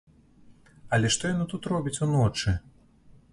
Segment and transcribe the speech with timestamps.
[0.97, 2.55] Але што яны тут робяць уночы?